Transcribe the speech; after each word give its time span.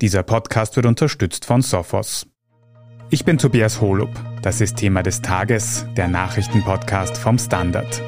Dieser 0.00 0.22
Podcast 0.22 0.76
wird 0.76 0.86
unterstützt 0.86 1.44
von 1.44 1.60
Sophos. 1.60 2.26
Ich 3.10 3.26
bin 3.26 3.36
Tobias 3.36 3.82
Holub. 3.82 4.08
Das 4.40 4.62
ist 4.62 4.76
Thema 4.76 5.02
des 5.02 5.20
Tages, 5.20 5.84
der 5.94 6.08
Nachrichtenpodcast 6.08 7.18
vom 7.18 7.38
Standard. 7.38 8.02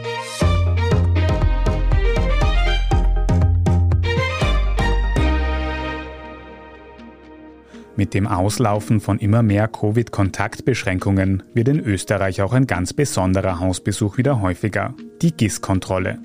Mit 7.94 8.14
dem 8.14 8.26
Auslaufen 8.26 8.98
von 9.00 9.18
immer 9.18 9.42
mehr 9.42 9.68
Covid-Kontaktbeschränkungen 9.68 11.42
wird 11.52 11.68
in 11.68 11.78
Österreich 11.78 12.40
auch 12.40 12.54
ein 12.54 12.66
ganz 12.66 12.94
besonderer 12.94 13.60
Hausbesuch 13.60 14.16
wieder 14.16 14.40
häufiger, 14.40 14.94
die 15.20 15.36
GIS-Kontrolle. 15.36 16.20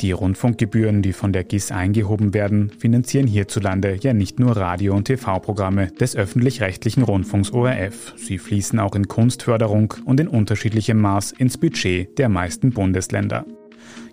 Die 0.00 0.12
Rundfunkgebühren, 0.12 1.02
die 1.02 1.12
von 1.12 1.32
der 1.32 1.44
GIS 1.44 1.70
eingehoben 1.70 2.32
werden, 2.32 2.70
finanzieren 2.78 3.26
hierzulande 3.26 3.98
ja 4.00 4.14
nicht 4.14 4.40
nur 4.40 4.56
Radio- 4.56 4.94
und 4.94 5.04
TV-Programme 5.04 5.88
des 5.88 6.16
öffentlich-rechtlichen 6.16 7.02
Rundfunks 7.02 7.50
ORF. 7.52 8.14
Sie 8.16 8.38
fließen 8.38 8.78
auch 8.78 8.94
in 8.94 9.08
Kunstförderung 9.08 9.92
und 10.06 10.18
in 10.18 10.28
unterschiedlichem 10.28 10.98
Maß 10.98 11.32
ins 11.32 11.58
Budget 11.58 12.18
der 12.18 12.30
meisten 12.30 12.70
Bundesländer. 12.70 13.44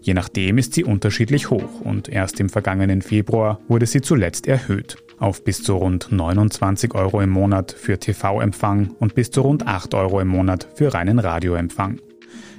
Je 0.01 0.13
nachdem 0.13 0.57
ist 0.57 0.73
sie 0.73 0.83
unterschiedlich 0.83 1.49
hoch 1.49 1.81
und 1.81 2.09
erst 2.09 2.39
im 2.41 2.49
vergangenen 2.49 3.01
Februar 3.01 3.61
wurde 3.67 3.85
sie 3.85 4.01
zuletzt 4.01 4.47
erhöht 4.47 4.97
auf 5.19 5.43
bis 5.43 5.63
zu 5.63 5.75
rund 5.75 6.11
29 6.11 6.93
Euro 6.93 7.21
im 7.21 7.29
Monat 7.29 7.71
für 7.71 7.99
TV-Empfang 7.99 8.91
und 8.99 9.15
bis 9.15 9.31
zu 9.31 9.41
rund 9.41 9.65
8 9.65 9.93
Euro 9.95 10.19
im 10.19 10.27
Monat 10.27 10.67
für 10.75 10.93
reinen 10.93 11.19
Radioempfang. 11.19 11.99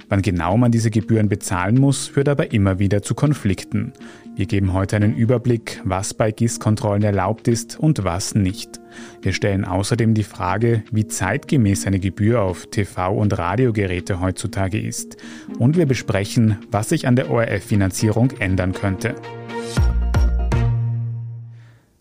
Wann 0.09 0.23
genau 0.23 0.57
man 0.57 0.71
diese 0.71 0.89
Gebühren 0.89 1.29
bezahlen 1.29 1.79
muss, 1.79 2.07
führt 2.07 2.29
aber 2.29 2.51
immer 2.51 2.79
wieder 2.79 3.03
zu 3.03 3.13
Konflikten. 3.13 3.93
Wir 4.35 4.47
geben 4.47 4.73
heute 4.73 4.95
einen 4.95 5.15
Überblick, 5.15 5.81
was 5.83 6.15
bei 6.15 6.31
GIS-Kontrollen 6.31 7.03
erlaubt 7.03 7.47
ist 7.47 7.79
und 7.79 8.03
was 8.03 8.33
nicht. 8.33 8.79
Wir 9.21 9.33
stellen 9.33 9.65
außerdem 9.65 10.15
die 10.15 10.23
Frage, 10.23 10.83
wie 10.91 11.05
zeitgemäß 11.05 11.85
eine 11.85 11.99
Gebühr 11.99 12.41
auf 12.41 12.65
TV- 12.71 13.15
und 13.15 13.37
Radiogeräte 13.37 14.19
heutzutage 14.19 14.81
ist. 14.81 15.17
Und 15.59 15.77
wir 15.77 15.85
besprechen, 15.85 16.57
was 16.71 16.89
sich 16.89 17.05
an 17.05 17.15
der 17.15 17.29
ORF-Finanzierung 17.29 18.31
ändern 18.39 18.73
könnte. 18.73 19.13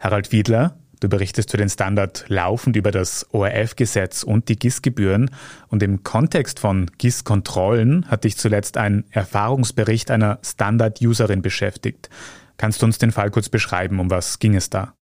Harald 0.00 0.32
Wiedler, 0.32 0.78
du 1.00 1.08
berichtest 1.08 1.50
für 1.50 1.56
den 1.56 1.68
Standard 1.68 2.24
laufend 2.28 2.76
über 2.76 2.90
das 2.90 3.26
ORF-Gesetz 3.32 4.22
und 4.22 4.48
die 4.48 4.58
GIS-Gebühren 4.58 5.30
und 5.68 5.82
im 5.82 6.02
Kontext 6.02 6.60
von 6.60 6.90
GIS-Kontrollen 6.98 8.06
hat 8.10 8.24
dich 8.24 8.36
zuletzt 8.36 8.76
ein 8.76 9.04
Erfahrungsbericht 9.10 10.10
einer 10.10 10.38
Standard-Userin 10.42 11.42
beschäftigt. 11.42 12.10
Kannst 12.56 12.82
du 12.82 12.86
uns 12.86 12.98
den 12.98 13.12
Fall 13.12 13.30
kurz 13.30 13.48
beschreiben, 13.48 14.00
um 14.00 14.10
was 14.10 14.38
ging 14.38 14.56
es 14.56 14.68
da? 14.68 14.97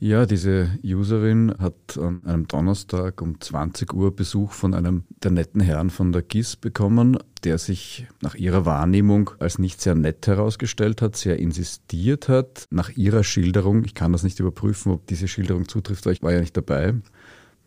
Ja, 0.00 0.26
diese 0.26 0.70
Userin 0.84 1.52
hat 1.58 1.98
an 1.98 2.22
einem 2.24 2.46
Donnerstag 2.46 3.20
um 3.20 3.40
20 3.40 3.92
Uhr 3.92 4.14
Besuch 4.14 4.52
von 4.52 4.72
einem 4.72 5.02
der 5.24 5.32
netten 5.32 5.60
Herren 5.60 5.90
von 5.90 6.12
der 6.12 6.22
GIS 6.22 6.54
bekommen, 6.54 7.18
der 7.42 7.58
sich 7.58 8.06
nach 8.20 8.36
ihrer 8.36 8.64
Wahrnehmung 8.64 9.30
als 9.40 9.58
nicht 9.58 9.80
sehr 9.80 9.96
nett 9.96 10.28
herausgestellt 10.28 11.02
hat, 11.02 11.16
sehr 11.16 11.40
insistiert 11.40 12.28
hat. 12.28 12.66
Nach 12.70 12.90
ihrer 12.90 13.24
Schilderung, 13.24 13.84
ich 13.84 13.94
kann 13.94 14.12
das 14.12 14.22
nicht 14.22 14.38
überprüfen, 14.38 14.92
ob 14.92 15.08
diese 15.08 15.26
Schilderung 15.26 15.66
zutrifft, 15.66 16.06
weil 16.06 16.12
ich 16.12 16.22
war 16.22 16.32
ja 16.32 16.40
nicht 16.40 16.56
dabei, 16.56 16.94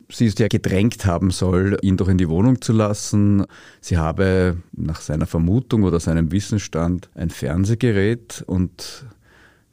sie 0.10 0.26
ist 0.26 0.40
ja 0.40 0.48
gedrängt 0.48 1.06
haben 1.06 1.32
soll, 1.32 1.78
ihn 1.82 1.98
doch 1.98 2.08
in 2.08 2.18
die 2.18 2.30
Wohnung 2.30 2.62
zu 2.62 2.72
lassen. 2.72 3.46
Sie 3.82 3.98
habe 3.98 4.58
nach 4.72 5.02
seiner 5.02 5.26
Vermutung 5.26 5.84
oder 5.84 6.00
seinem 6.00 6.32
Wissensstand 6.32 7.10
ein 7.14 7.30
Fernsehgerät 7.30 8.42
und 8.48 9.06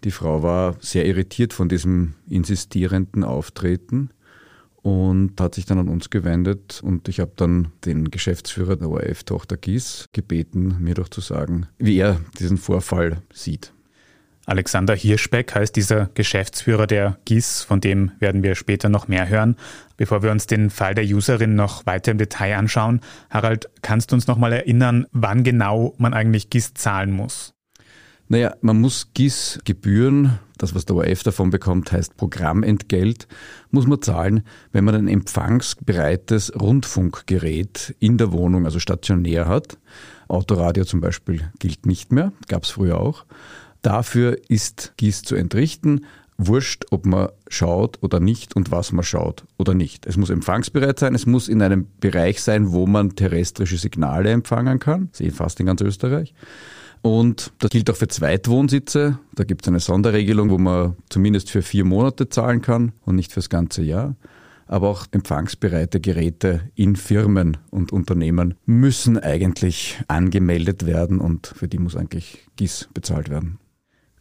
die 0.04 0.10
Frau 0.10 0.42
war 0.42 0.76
sehr 0.80 1.06
irritiert 1.06 1.52
von 1.52 1.68
diesem 1.68 2.14
insistierenden 2.28 3.24
Auftreten 3.24 4.10
und 4.82 5.40
hat 5.40 5.54
sich 5.54 5.66
dann 5.66 5.78
an 5.78 5.88
uns 5.88 6.10
gewendet 6.10 6.80
und 6.82 7.08
ich 7.08 7.20
habe 7.20 7.32
dann 7.36 7.72
den 7.84 8.10
Geschäftsführer 8.10 8.76
der 8.76 8.88
ORF-Tochter 8.88 9.56
Gies 9.56 10.06
gebeten, 10.12 10.76
mir 10.80 10.94
doch 10.94 11.08
zu 11.08 11.20
sagen, 11.20 11.66
wie 11.78 11.98
er 11.98 12.20
diesen 12.38 12.58
Vorfall 12.58 13.22
sieht. 13.32 13.72
Alexander 14.46 14.94
Hirschbeck 14.94 15.54
heißt 15.54 15.76
dieser 15.76 16.06
Geschäftsführer 16.14 16.86
der 16.86 17.18
GIS, 17.26 17.64
von 17.64 17.82
dem 17.82 18.12
werden 18.18 18.42
wir 18.42 18.54
später 18.54 18.88
noch 18.88 19.06
mehr 19.06 19.28
hören. 19.28 19.56
Bevor 19.98 20.22
wir 20.22 20.30
uns 20.30 20.46
den 20.46 20.70
Fall 20.70 20.94
der 20.94 21.04
Userin 21.04 21.54
noch 21.54 21.84
weiter 21.84 22.12
im 22.12 22.18
Detail 22.18 22.56
anschauen, 22.56 23.02
Harald, 23.28 23.68
kannst 23.82 24.10
du 24.10 24.14
uns 24.14 24.26
noch 24.26 24.38
mal 24.38 24.54
erinnern, 24.54 25.06
wann 25.12 25.44
genau 25.44 25.94
man 25.98 26.14
eigentlich 26.14 26.48
GIS 26.48 26.72
zahlen 26.72 27.10
muss? 27.10 27.52
Naja, 28.30 28.54
man 28.60 28.78
muss 28.78 29.08
GIS-Gebühren, 29.14 30.38
das 30.58 30.74
was 30.74 30.84
der 30.84 30.96
ORF 30.96 31.22
davon 31.22 31.48
bekommt, 31.48 31.92
heißt 31.92 32.18
Programmentgelt, 32.18 33.26
muss 33.70 33.86
man 33.86 34.02
zahlen, 34.02 34.42
wenn 34.70 34.84
man 34.84 34.94
ein 34.94 35.08
empfangsbereites 35.08 36.52
Rundfunkgerät 36.60 37.96
in 38.00 38.18
der 38.18 38.30
Wohnung, 38.32 38.66
also 38.66 38.80
stationär 38.80 39.48
hat. 39.48 39.78
Autoradio 40.28 40.84
zum 40.84 41.00
Beispiel 41.00 41.50
gilt 41.58 41.86
nicht 41.86 42.12
mehr, 42.12 42.32
gab 42.48 42.64
es 42.64 42.70
früher 42.70 43.00
auch. 43.00 43.24
Dafür 43.80 44.36
ist 44.48 44.92
GIS 44.98 45.22
zu 45.22 45.34
entrichten. 45.34 46.04
Wurscht, 46.36 46.84
ob 46.90 47.06
man 47.06 47.30
schaut 47.48 47.98
oder 48.00 48.20
nicht 48.20 48.54
und 48.54 48.70
was 48.70 48.92
man 48.92 49.04
schaut 49.04 49.44
oder 49.56 49.74
nicht. 49.74 50.06
Es 50.06 50.16
muss 50.16 50.30
empfangsbereit 50.30 50.98
sein, 50.98 51.14
es 51.14 51.26
muss 51.26 51.48
in 51.48 51.62
einem 51.62 51.88
Bereich 51.98 52.42
sein, 52.42 52.72
wo 52.72 52.86
man 52.86 53.16
terrestrische 53.16 53.76
Signale 53.76 54.30
empfangen 54.30 54.78
kann, 54.78 55.08
sehe 55.12 55.32
fast 55.32 55.58
in 55.58 55.66
ganz 55.66 55.80
Österreich. 55.80 56.34
Und 57.02 57.52
das 57.58 57.70
gilt 57.70 57.90
auch 57.90 57.96
für 57.96 58.08
Zweitwohnsitze. 58.08 59.18
Da 59.34 59.44
gibt 59.44 59.62
es 59.62 59.68
eine 59.68 59.80
Sonderregelung, 59.80 60.50
wo 60.50 60.58
man 60.58 60.96
zumindest 61.08 61.50
für 61.50 61.62
vier 61.62 61.84
Monate 61.84 62.28
zahlen 62.28 62.62
kann 62.62 62.92
und 63.04 63.16
nicht 63.16 63.32
fürs 63.32 63.48
ganze 63.48 63.82
Jahr. 63.82 64.16
Aber 64.66 64.88
auch 64.88 65.06
empfangsbereite 65.12 66.00
Geräte 66.00 66.60
in 66.74 66.96
Firmen 66.96 67.56
und 67.70 67.90
Unternehmen 67.90 68.54
müssen 68.66 69.16
eigentlich 69.18 69.98
angemeldet 70.08 70.84
werden 70.84 71.20
und 71.20 71.46
für 71.46 71.68
die 71.68 71.78
muss 71.78 71.96
eigentlich 71.96 72.46
GIS 72.56 72.88
bezahlt 72.92 73.30
werden. 73.30 73.58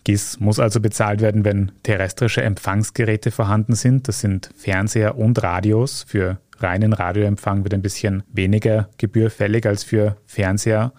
GIS 0.06 0.40
muss 0.40 0.58
also 0.58 0.80
bezahlt 0.80 1.20
werden, 1.20 1.44
wenn 1.44 1.74
terrestrische 1.84 2.42
Empfangsgeräte 2.42 3.30
vorhanden 3.30 3.76
sind. 3.76 4.08
Das 4.08 4.22
sind 4.22 4.50
Fernseher 4.56 5.18
und 5.18 5.44
Radios. 5.44 6.06
Für 6.08 6.40
reinen 6.60 6.94
Radioempfang 6.94 7.66
wird 7.66 7.74
ein 7.74 7.82
bisschen 7.82 8.24
weniger 8.32 8.90
Gebühr 8.98 9.30
fällig 9.30 9.66
als 9.66 9.84
für 9.84 10.16
Fernseher. 10.26 10.94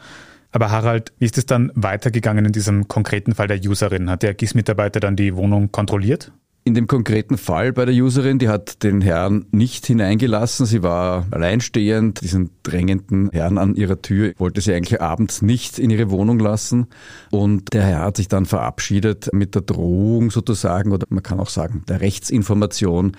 Aber 0.50 0.70
Harald, 0.70 1.12
wie 1.18 1.26
ist 1.26 1.38
es 1.38 1.46
dann 1.46 1.70
weitergegangen 1.74 2.46
in 2.46 2.52
diesem 2.52 2.88
konkreten 2.88 3.34
Fall 3.34 3.48
der 3.48 3.58
Userin? 3.58 4.08
Hat 4.08 4.22
der 4.22 4.34
GIS-Mitarbeiter 4.34 5.00
dann 5.00 5.16
die 5.16 5.36
Wohnung 5.36 5.72
kontrolliert? 5.72 6.32
In 6.64 6.74
dem 6.74 6.86
konkreten 6.86 7.38
Fall 7.38 7.72
bei 7.72 7.86
der 7.86 7.94
Userin, 7.94 8.38
die 8.38 8.50
hat 8.50 8.82
den 8.82 9.00
Herrn 9.00 9.46
nicht 9.52 9.86
hineingelassen. 9.86 10.66
Sie 10.66 10.82
war 10.82 11.26
alleinstehend. 11.30 12.20
Diesen 12.20 12.50
drängenden 12.62 13.30
Herrn 13.32 13.56
an 13.56 13.74
ihrer 13.74 14.02
Tür 14.02 14.32
wollte 14.36 14.60
sie 14.60 14.74
eigentlich 14.74 15.00
abends 15.00 15.40
nicht 15.40 15.78
in 15.78 15.88
ihre 15.88 16.10
Wohnung 16.10 16.38
lassen. 16.38 16.88
Und 17.30 17.72
der 17.72 17.84
Herr 17.84 18.00
hat 18.00 18.18
sich 18.18 18.28
dann 18.28 18.44
verabschiedet 18.44 19.30
mit 19.32 19.54
der 19.54 19.62
Drohung 19.62 20.30
sozusagen, 20.30 20.92
oder 20.92 21.06
man 21.08 21.22
kann 21.22 21.40
auch 21.40 21.48
sagen, 21.48 21.84
der 21.88 22.02
Rechtsinformation, 22.02 23.12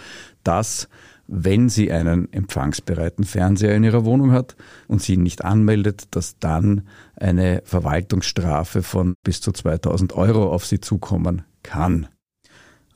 dass 0.43 0.87
wenn 1.31 1.69
sie 1.69 1.91
einen 1.91 2.31
empfangsbereiten 2.33 3.23
Fernseher 3.23 3.75
in 3.75 3.83
ihrer 3.83 4.03
Wohnung 4.03 4.31
hat 4.31 4.55
und 4.87 5.01
sie 5.01 5.13
ihn 5.13 5.23
nicht 5.23 5.45
anmeldet, 5.45 6.07
dass 6.11 6.39
dann 6.39 6.87
eine 7.15 7.61
Verwaltungsstrafe 7.65 8.81
von 8.81 9.13
bis 9.23 9.39
zu 9.39 9.51
2000 9.51 10.13
Euro 10.13 10.51
auf 10.51 10.65
sie 10.65 10.79
zukommen 10.79 11.43
kann. 11.61 12.07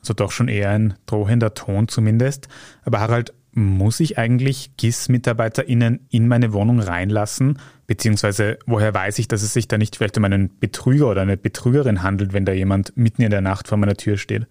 Also 0.00 0.14
doch 0.14 0.32
schon 0.32 0.48
eher 0.48 0.70
ein 0.70 0.94
drohender 1.06 1.54
Ton 1.54 1.88
zumindest. 1.88 2.48
Aber 2.84 3.00
Harald, 3.00 3.32
muss 3.56 4.00
ich 4.00 4.18
eigentlich 4.18 4.76
GIS-MitarbeiterInnen 4.76 6.06
in 6.10 6.26
meine 6.26 6.52
Wohnung 6.52 6.80
reinlassen? 6.80 7.60
Beziehungsweise 7.86 8.58
woher 8.66 8.92
weiß 8.92 9.20
ich, 9.20 9.28
dass 9.28 9.42
es 9.42 9.52
sich 9.52 9.68
da 9.68 9.78
nicht 9.78 9.96
vielleicht 9.96 10.18
um 10.18 10.24
einen 10.24 10.58
Betrüger 10.58 11.08
oder 11.08 11.22
eine 11.22 11.36
Betrügerin 11.36 12.02
handelt, 12.02 12.32
wenn 12.32 12.44
da 12.44 12.52
jemand 12.52 12.96
mitten 12.96 13.22
in 13.22 13.30
der 13.30 13.42
Nacht 13.42 13.68
vor 13.68 13.78
meiner 13.78 13.94
Tür 13.94 14.16
steht? 14.16 14.48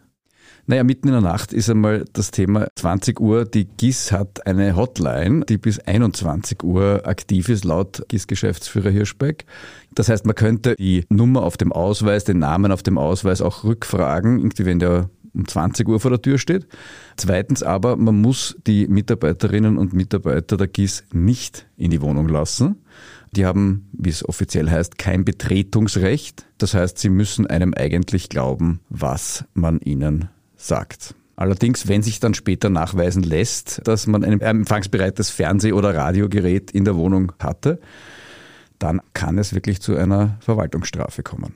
Naja, 0.66 0.86
mitten 0.86 1.10
in 1.10 1.14
der 1.14 1.22
Nacht 1.22 1.52
ist 1.52 1.70
einmal 1.70 2.06
das 2.14 2.32
Thema 2.32 2.68
20 2.78 3.20
Uhr. 3.20 3.44
Die 3.44 3.66
GIS 3.66 4.14
hat 4.14 4.48
eine 4.48 4.78
Hotline, 4.78 5.44
die 5.46 5.58
bis 5.58 5.80
21 5.80 6.64
Uhr 6.64 7.02
aktiv 7.04 7.50
ist, 7.50 7.66
laut 7.66 8.06
GIS-Geschäftsführer 8.08 8.90
Hirschbeck. 8.90 9.46
Das 9.94 10.08
heißt, 10.08 10.26
man 10.26 10.36
könnte 10.36 10.76
die 10.76 11.04
Nummer 11.10 11.44
auf 11.44 11.58
dem 11.58 11.74
Ausweis, 11.74 12.24
den 12.24 12.40
Namen 12.40 12.72
auf 12.72 12.82
dem 12.82 12.98
Ausweis 12.98 13.42
auch 13.42 13.66
rückfragen, 13.66 14.40
irgendwie 14.40 14.66
wenn 14.66 14.80
der 14.80 15.10
um 15.34 15.48
20 15.48 15.88
Uhr 15.90 16.00
vor 16.00 16.12
der 16.12 16.22
Tür 16.22 16.38
steht. 16.38 16.66
Zweitens 17.18 17.62
aber, 17.62 17.98
man 17.98 18.22
muss 18.22 18.56
die 18.66 18.88
Mitarbeiterinnen 18.88 19.78
und 19.78 19.92
Mitarbeiter 19.92 20.56
der 20.56 20.68
GIS 20.68 21.04
nicht 21.12 21.68
in 21.76 21.92
die 21.92 22.02
Wohnung 22.02 22.30
lassen. 22.30 22.78
Die 23.32 23.46
haben, 23.46 23.90
wie 23.92 24.12
es 24.12 24.28
offiziell 24.28 24.70
heißt, 24.70 24.98
kein 24.98 25.26
Betretungsrecht. 25.26 26.46
Das 26.58 26.74
heißt, 26.74 27.00
sie 27.00 27.10
müssen 27.10 27.48
einem 27.48 27.74
eigentlich 27.74 28.30
glauben, 28.30 28.80
was 28.90 29.44
man 29.54 29.80
ihnen 29.80 30.30
sagt. 30.68 31.16
Allerdings, 31.36 31.88
wenn 31.88 32.04
sich 32.04 32.20
dann 32.20 32.34
später 32.34 32.70
nachweisen 32.70 33.24
lässt, 33.24 33.82
dass 33.86 34.06
man 34.08 34.24
ein 34.24 34.40
empfangsbereites 34.40 35.30
Fernseh- 35.32 35.74
oder 35.74 35.96
Radiogerät 35.96 36.72
in 36.72 36.86
der 36.86 36.96
Wohnung 36.96 37.32
hatte, 37.40 37.80
dann 38.78 39.02
kann 39.14 39.38
es 39.38 39.54
wirklich 39.54 39.82
zu 39.82 39.96
einer 39.96 40.38
Verwaltungsstrafe 40.42 41.24
kommen. 41.24 41.56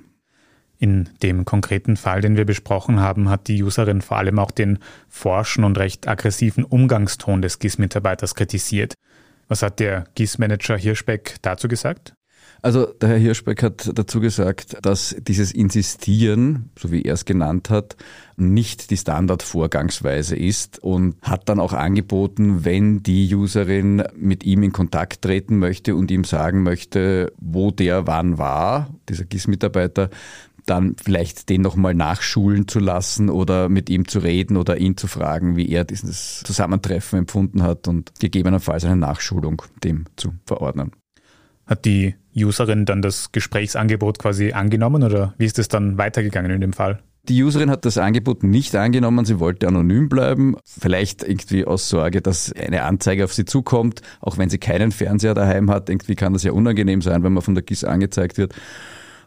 In 0.80 1.10
dem 1.24 1.46
konkreten 1.46 1.98
Fall, 1.98 2.22
den 2.22 2.38
wir 2.38 2.46
besprochen 2.46 3.00
haben, 3.00 3.30
hat 3.30 3.48
die 3.48 3.64
Userin 3.64 4.02
vor 4.02 4.18
allem 4.18 4.38
auch 4.40 4.52
den 4.52 4.80
forschen 5.10 5.64
und 5.64 5.78
recht 5.78 6.08
aggressiven 6.08 6.64
Umgangston 6.64 7.42
des 7.42 7.60
GIS-Mitarbeiters 7.60 8.36
kritisiert. 8.36 8.94
Was 9.48 9.64
hat 9.64 9.80
der 9.80 10.06
GIS-Manager 10.16 10.78
Hirschbeck 10.78 11.38
dazu 11.42 11.68
gesagt? 11.68 12.14
Also 12.68 12.86
der 12.86 13.08
Herr 13.08 13.18
Hirschbeck 13.18 13.64
hat 13.64 13.98
dazu 13.98 14.20
gesagt, 14.20 14.76
dass 14.82 15.16
dieses 15.22 15.54
Insistieren, 15.54 16.70
so 16.78 16.92
wie 16.92 17.04
er 17.04 17.14
es 17.14 17.24
genannt 17.24 17.70
hat, 17.70 17.96
nicht 18.36 18.92
die 18.92 18.98
Standardvorgangsweise 18.98 20.36
ist 20.36 20.78
und 20.84 21.16
hat 21.22 21.48
dann 21.48 21.62
auch 21.62 21.72
angeboten, 21.72 22.66
wenn 22.66 23.04
die 23.04 23.34
Userin 23.34 24.04
mit 24.18 24.44
ihm 24.44 24.64
in 24.64 24.74
Kontakt 24.74 25.22
treten 25.22 25.60
möchte 25.60 25.96
und 25.96 26.12
ihm 26.12 26.26
sagen 26.26 26.64
möchte, 26.64 27.32
wo 27.40 27.72
der 27.72 28.06
wann 28.06 28.38
war, 28.38 28.94
dieser 29.08 29.24
GIS-Mitarbeiter, 29.24 30.10
dann 30.66 30.98
vielleicht 31.02 31.48
den 31.48 31.62
nochmal 31.62 31.94
nachschulen 31.94 32.68
zu 32.68 32.80
lassen 32.80 33.30
oder 33.30 33.70
mit 33.70 33.90
ihm 33.90 34.10
zu 34.10 34.20
reden 34.20 34.58
oder 34.58 34.76
ihn 34.76 34.98
zu 34.98 35.08
fragen, 35.08 35.56
wie 35.56 35.70
er 35.70 35.86
dieses 35.86 36.44
Zusammentreffen 36.44 37.20
empfunden 37.20 37.64
hat 37.64 37.88
und 37.88 38.12
gegebenenfalls 38.20 38.84
eine 38.84 38.98
Nachschulung 38.98 39.62
dem 39.86 40.04
zu 40.18 40.34
verordnen. 40.46 40.92
Hat 41.68 41.86
die 41.86 42.16
Userin 42.36 42.86
dann 42.86 43.02
das 43.02 43.32
Gesprächsangebot 43.32 44.20
quasi 44.20 44.54
angenommen 44.54 45.04
oder 45.04 45.34
wie 45.38 45.46
ist 45.46 45.60
es 45.60 45.68
dann 45.68 45.98
weitergegangen 45.98 46.52
in 46.52 46.62
dem 46.62 46.74
Fall? 46.74 47.04
Die 47.28 47.44
Userin 47.44 47.70
hat 47.70 47.84
das 47.84 47.98
Angebot 47.98 48.44
nicht 48.44 48.74
angenommen, 48.74 49.26
sie 49.26 49.40
wollte 49.40 49.68
anonym 49.68 50.08
bleiben, 50.08 50.56
vielleicht 50.64 51.24
irgendwie 51.24 51.66
aus 51.66 51.90
Sorge, 51.90 52.22
dass 52.22 52.54
eine 52.54 52.84
Anzeige 52.84 53.26
auf 53.26 53.34
sie 53.34 53.44
zukommt, 53.44 54.02
auch 54.22 54.38
wenn 54.38 54.50
sie 54.50 54.60
keinen 54.60 54.94
Fernseher 54.94 55.34
daheim 55.34 55.70
hat, 55.70 55.90
irgendwie 55.90 56.16
kann 56.16 56.32
das 56.32 56.44
ja 56.44 56.54
unangenehm 56.54 57.02
sein, 57.02 57.24
wenn 57.24 57.34
man 57.34 57.44
von 57.44 57.54
der 57.54 57.64
GIS 57.64 57.84
angezeigt 57.84 58.38
wird. 58.38 58.54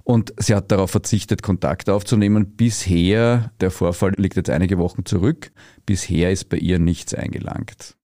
Und 0.02 0.32
sie 0.38 0.54
hat 0.54 0.72
darauf 0.72 0.90
verzichtet, 0.90 1.42
Kontakt 1.42 1.90
aufzunehmen. 1.90 2.56
Bisher, 2.56 3.52
der 3.60 3.70
Vorfall 3.70 4.14
liegt 4.16 4.36
jetzt 4.36 4.48
einige 4.48 4.78
Wochen 4.78 5.04
zurück, 5.04 5.52
bisher 5.84 6.32
ist 6.32 6.48
bei 6.48 6.56
ihr 6.56 6.78
nichts 6.78 7.12
eingelangt. 7.12 7.96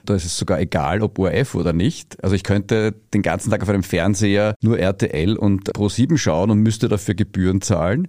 Da 0.04 0.14
ist 0.14 0.24
es 0.24 0.38
sogar 0.38 0.60
egal, 0.60 1.02
ob 1.02 1.18
ORF 1.18 1.54
oder 1.54 1.72
nicht. 1.72 2.22
Also 2.22 2.34
ich 2.34 2.42
könnte 2.42 2.94
den 3.12 3.22
ganzen 3.22 3.50
Tag 3.50 3.62
auf 3.62 3.68
einem 3.68 3.82
Fernseher 3.82 4.54
nur 4.62 4.78
RTL 4.78 5.36
und 5.36 5.70
Pro7 5.72 6.16
schauen 6.16 6.50
und 6.50 6.60
müsste 6.60 6.88
dafür 6.88 7.14
Gebühren 7.14 7.60
zahlen. 7.60 8.08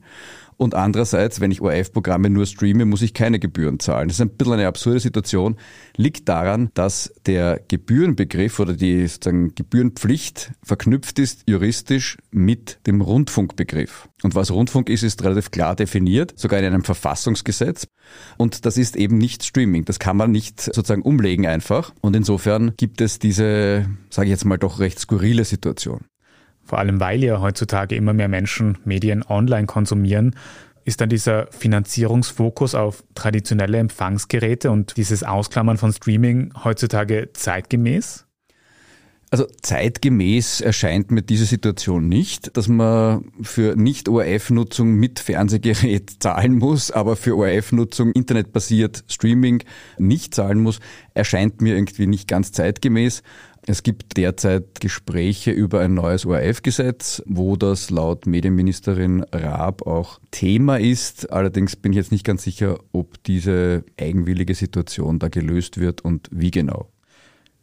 Und 0.59 0.75
andererseits, 0.75 1.39
wenn 1.39 1.51
ich 1.51 1.61
ORF-Programme 1.61 2.29
nur 2.29 2.45
streame, 2.45 2.83
muss 2.83 3.01
ich 3.01 3.13
keine 3.13 3.39
Gebühren 3.39 3.79
zahlen. 3.79 4.09
Das 4.09 4.17
ist 4.17 4.21
ein 4.21 4.35
bisschen 4.35 4.55
eine 4.55 4.67
absurde 4.67 4.99
Situation. 4.99 5.55
Liegt 5.95 6.27
daran, 6.27 6.69
dass 6.73 7.13
der 7.25 7.61
Gebührenbegriff 7.69 8.59
oder 8.59 8.73
die 8.73 9.07
sozusagen 9.07 9.55
Gebührenpflicht 9.55 10.51
verknüpft 10.61 11.17
ist 11.17 11.43
juristisch 11.47 12.17
mit 12.31 12.85
dem 12.87 12.99
Rundfunkbegriff. 12.99 14.09
Und 14.21 14.35
was 14.35 14.51
Rundfunk 14.51 14.89
ist, 14.89 15.03
ist 15.03 15.23
relativ 15.23 15.49
klar 15.49 15.77
definiert, 15.77 16.33
sogar 16.35 16.59
in 16.59 16.65
einem 16.65 16.83
Verfassungsgesetz. 16.83 17.87
Und 18.37 18.65
das 18.65 18.75
ist 18.75 18.97
eben 18.97 19.17
nicht 19.17 19.45
Streaming. 19.45 19.85
Das 19.85 19.97
kann 19.97 20.17
man 20.17 20.31
nicht 20.31 20.59
sozusagen 20.59 21.03
umlegen 21.03 21.47
einfach. 21.47 21.93
Und 22.01 22.17
insofern 22.17 22.73
gibt 22.75 22.99
es 22.99 23.17
diese, 23.17 23.85
sage 24.09 24.25
ich 24.25 24.31
jetzt 24.31 24.43
mal, 24.43 24.57
doch 24.57 24.81
recht 24.81 24.99
skurrile 24.99 25.45
Situation. 25.45 26.01
Vor 26.69 26.77
allem 26.77 26.99
weil 26.99 27.23
ja 27.23 27.41
heutzutage 27.41 27.95
immer 27.95 28.13
mehr 28.13 28.27
Menschen 28.27 28.77
Medien 28.85 29.25
online 29.27 29.65
konsumieren, 29.65 30.35
ist 30.85 31.01
dann 31.01 31.09
dieser 31.09 31.47
Finanzierungsfokus 31.47 32.75
auf 32.75 33.03
traditionelle 33.15 33.79
Empfangsgeräte 33.79 34.69
und 34.69 34.95
dieses 34.95 35.23
Ausklammern 35.23 35.77
von 35.77 35.91
Streaming 35.91 36.53
heutzutage 36.63 37.29
zeitgemäß? 37.33 38.27
Also 39.31 39.47
zeitgemäß 39.61 40.61
erscheint 40.61 41.09
mir 41.09 41.23
diese 41.23 41.45
Situation 41.45 42.07
nicht, 42.07 42.55
dass 42.55 42.67
man 42.67 43.31
für 43.41 43.75
Nicht-ORF-Nutzung 43.75 44.93
mit 44.93 45.19
Fernsehgerät 45.19 46.11
zahlen 46.19 46.57
muss, 46.57 46.91
aber 46.91 47.15
für 47.15 47.35
ORF-Nutzung 47.35 48.11
internetbasiert 48.11 49.03
Streaming 49.07 49.63
nicht 49.97 50.35
zahlen 50.35 50.59
muss, 50.59 50.79
erscheint 51.15 51.61
mir 51.61 51.75
irgendwie 51.75 52.07
nicht 52.07 52.27
ganz 52.27 52.51
zeitgemäß. 52.51 53.21
Es 53.65 53.83
gibt 53.83 54.17
derzeit 54.17 54.79
Gespräche 54.79 55.51
über 55.51 55.81
ein 55.81 55.93
neues 55.93 56.25
ORF-Gesetz, 56.25 57.21
wo 57.25 57.55
das 57.55 57.89
laut 57.89 58.25
Medienministerin 58.25 59.23
Raab 59.31 59.85
auch 59.85 60.19
Thema 60.31 60.79
ist. 60.79 61.31
Allerdings 61.31 61.75
bin 61.75 61.91
ich 61.91 61.97
jetzt 61.97 62.11
nicht 62.11 62.25
ganz 62.25 62.43
sicher, 62.43 62.79
ob 62.91 63.21
diese 63.23 63.83
eigenwillige 63.99 64.55
Situation 64.55 65.19
da 65.19 65.27
gelöst 65.27 65.79
wird 65.79 66.01
und 66.01 66.29
wie 66.31 66.51
genau. 66.51 66.89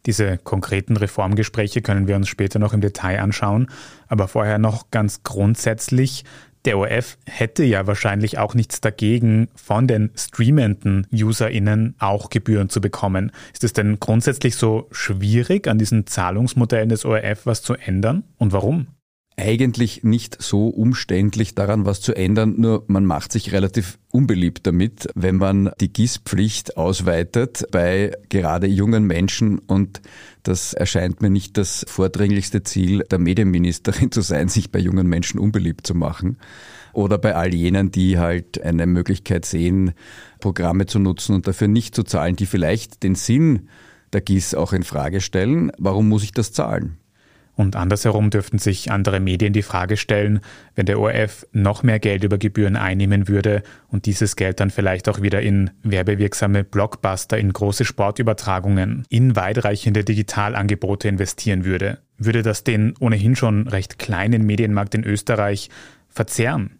Diese 0.05 0.37
konkreten 0.37 0.95
Reformgespräche 0.95 1.81
können 1.81 2.07
wir 2.07 2.15
uns 2.15 2.29
später 2.29 2.59
noch 2.59 2.73
im 2.73 2.79
Detail 2.79 3.19
anschauen, 3.19 3.67
aber 4.07 4.29
vorher 4.29 4.57
noch 4.57 4.89
ganz 4.89 5.23
grundsätzlich, 5.23 6.23
der 6.67 6.77
ORF 6.77 7.17
hätte 7.25 7.63
ja 7.63 7.87
wahrscheinlich 7.87 8.39
auch 8.39 8.53
nichts 8.53 8.81
dagegen, 8.81 9.47
von 9.55 9.87
den 9.87 10.11
streamenden 10.17 11.07
UserInnen 11.13 11.95
auch 11.97 12.29
Gebühren 12.29 12.67
zu 12.67 12.81
bekommen. 12.81 13.31
Ist 13.53 13.63
es 13.63 13.71
denn 13.71 14.01
grundsätzlich 14.01 14.57
so 14.57 14.89
schwierig, 14.91 15.69
an 15.69 15.79
diesen 15.79 16.07
Zahlungsmodellen 16.07 16.89
des 16.89 17.05
ORF 17.05 17.45
was 17.45 17.61
zu 17.61 17.75
ändern? 17.75 18.25
Und 18.37 18.51
warum? 18.51 18.87
Eigentlich 19.39 20.03
nicht 20.03 20.41
so 20.41 20.67
umständlich 20.67 21.53
daran 21.53 21.85
was 21.85 22.01
zu 22.01 22.15
ändern, 22.15 22.55
nur 22.57 22.83
man 22.87 23.05
macht 23.05 23.31
sich 23.31 23.51
relativ 23.51 23.99
unbeliebt 24.11 24.65
damit, 24.65 25.07
wenn 25.13 25.37
man 25.37 25.69
die 25.79 25.93
GIS-Pflicht 25.93 26.75
ausweitet 26.75 27.65
bei 27.71 28.17
gerade 28.29 28.65
jungen 28.65 29.05
Menschen 29.05 29.59
und 29.59 30.01
das 30.41 30.73
erscheint 30.73 31.21
mir 31.21 31.29
nicht 31.29 31.55
das 31.57 31.85
vordringlichste 31.87 32.63
Ziel 32.63 33.03
der 33.11 33.19
Medienministerin 33.19 34.11
zu 34.11 34.21
sein, 34.21 34.49
sich 34.49 34.71
bei 34.71 34.79
jungen 34.79 35.07
Menschen 35.07 35.39
unbeliebt 35.39 35.85
zu 35.85 35.93
machen. 35.93 36.37
Oder 36.93 37.19
bei 37.19 37.35
all 37.35 37.53
jenen, 37.53 37.91
die 37.91 38.17
halt 38.17 38.59
eine 38.63 38.87
Möglichkeit 38.87 39.45
sehen, 39.45 39.93
Programme 40.39 40.87
zu 40.87 40.97
nutzen 40.97 41.35
und 41.35 41.45
dafür 41.45 41.67
nicht 41.67 41.93
zu 41.93 42.01
zahlen, 42.01 42.35
die 42.35 42.47
vielleicht 42.47 43.03
den 43.03 43.13
Sinn 43.13 43.69
der 44.13 44.21
GIS 44.21 44.55
auch 44.55 44.73
in 44.73 44.83
Frage 44.83 45.21
stellen. 45.21 45.71
Warum 45.77 46.09
muss 46.09 46.23
ich 46.23 46.31
das 46.31 46.53
zahlen? 46.53 46.97
Und 47.57 47.75
andersherum 47.75 48.29
dürften 48.29 48.59
sich 48.59 48.91
andere 48.91 49.19
Medien 49.19 49.51
die 49.51 49.63
Frage 49.63 49.97
stellen, 49.97 50.41
wenn 50.75 50.85
der 50.85 50.99
ORF 50.99 51.47
noch 51.51 51.81
mehr 51.81 51.97
Geld 51.97 52.23
über 52.23 52.37
Gebühren 52.37 52.75
einnehmen 52.75 53.27
würde 53.27 53.63
und 53.87 54.05
dieses 54.05 54.35
Geld 54.35 54.59
dann 54.59 54.69
vielleicht 54.69 55.09
auch 55.09 55.23
wieder 55.23 55.41
in 55.41 55.71
werbewirksame 55.81 56.63
Blockbuster, 56.63 57.39
in 57.39 57.51
große 57.51 57.83
Sportübertragungen, 57.83 59.05
in 59.09 59.35
weitreichende 59.35 60.03
Digitalangebote 60.03 61.07
investieren 61.07 61.65
würde, 61.65 61.97
würde 62.19 62.43
das 62.43 62.63
den 62.63 62.93
ohnehin 62.99 63.35
schon 63.35 63.67
recht 63.67 63.97
kleinen 63.97 64.45
Medienmarkt 64.45 64.93
in 64.93 65.03
Österreich 65.03 65.69
verzerren? 66.09 66.76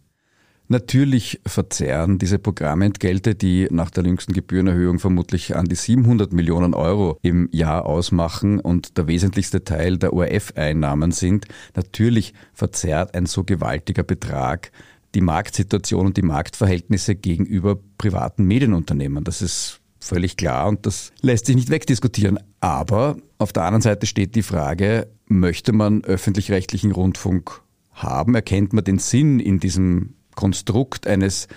Natürlich 0.69 1.39
verzerren 1.45 2.17
diese 2.17 2.39
Programmentgelte, 2.39 3.35
die 3.35 3.67
nach 3.71 3.89
der 3.89 4.03
jüngsten 4.03 4.33
Gebührenerhöhung 4.33 4.99
vermutlich 4.99 5.55
an 5.55 5.65
die 5.65 5.75
700 5.75 6.33
Millionen 6.33 6.73
Euro 6.73 7.17
im 7.21 7.47
Jahr 7.53 7.85
ausmachen 7.85 8.59
und 8.59 8.97
der 8.97 9.07
wesentlichste 9.07 9.63
Teil 9.63 9.97
der 9.97 10.11
ORF-Einnahmen 10.11 11.11
sind, 11.11 11.45
natürlich 11.75 12.33
verzerrt 12.53 13.15
ein 13.15 13.27
so 13.27 13.45
gewaltiger 13.45 14.03
Betrag 14.03 14.71
die 15.15 15.21
Marktsituation 15.21 16.07
und 16.07 16.17
die 16.17 16.21
Marktverhältnisse 16.21 17.15
gegenüber 17.15 17.79
privaten 17.97 18.43
Medienunternehmen. 18.43 19.23
Das 19.23 19.41
ist 19.41 19.79
völlig 20.01 20.35
klar 20.35 20.67
und 20.67 20.85
das 20.85 21.13
lässt 21.21 21.45
sich 21.45 21.55
nicht 21.55 21.69
wegdiskutieren. 21.69 22.39
Aber 22.59 23.15
auf 23.37 23.53
der 23.53 23.63
anderen 23.63 23.81
Seite 23.81 24.05
steht 24.05 24.35
die 24.35 24.43
Frage, 24.43 25.07
möchte 25.27 25.71
man 25.71 26.03
öffentlich-rechtlichen 26.03 26.91
Rundfunk 26.91 27.61
haben? 27.93 28.35
Erkennt 28.35 28.73
man 28.73 28.83
den 28.83 28.99
Sinn 28.99 29.39
in 29.39 29.59
diesem 29.59 30.16
Konstrukt 30.37 31.07
eines 31.07 31.49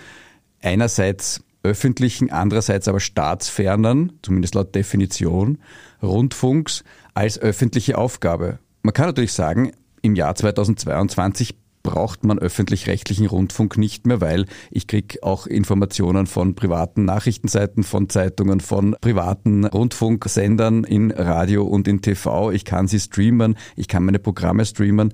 einerseits 0.61 1.41
öffentlichen, 1.63 2.31
andererseits 2.31 2.87
aber 2.87 2.99
staatsfernen, 2.99 4.19
zumindest 4.23 4.55
laut 4.55 4.75
Definition, 4.75 5.59
Rundfunks 6.01 6.83
als 7.13 7.39
öffentliche 7.39 7.97
Aufgabe. 7.97 8.59
Man 8.81 8.93
kann 8.93 9.05
natürlich 9.05 9.33
sagen, 9.33 9.71
im 10.01 10.15
Jahr 10.15 10.35
2022 10.35 11.55
braucht 11.83 12.23
man 12.23 12.39
öffentlich-rechtlichen 12.39 13.27
Rundfunk 13.27 13.77
nicht 13.77 14.05
mehr, 14.05 14.21
weil 14.21 14.45
ich 14.69 14.87
kriege 14.87 15.19
auch 15.23 15.47
Informationen 15.47 16.27
von 16.27 16.55
privaten 16.55 17.05
Nachrichtenseiten, 17.05 17.83
von 17.83 18.09
Zeitungen, 18.09 18.59
von 18.59 18.95
privaten 19.01 19.65
Rundfunksendern 19.65 20.83
in 20.83 21.11
Radio 21.11 21.63
und 21.63 21.87
in 21.87 22.01
TV. 22.01 22.51
Ich 22.51 22.65
kann 22.65 22.87
sie 22.87 22.99
streamen, 22.99 23.55
ich 23.75 23.87
kann 23.87 24.03
meine 24.03 24.19
Programme 24.19 24.65
streamen. 24.65 25.13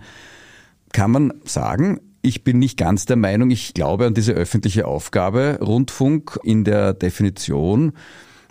Kann 0.94 1.12
man 1.12 1.34
sagen, 1.44 2.00
ich 2.28 2.44
bin 2.44 2.60
nicht 2.60 2.78
ganz 2.78 3.06
der 3.06 3.16
Meinung, 3.16 3.52
ich 3.52 3.74
glaube 3.74 4.06
an 4.06 4.14
diese 4.14 4.34
öffentliche 4.34 4.86
Aufgabe 4.86 5.60
Rundfunk 5.62 6.38
in 6.44 6.66
der 6.66 6.94
Definition. 6.94 7.94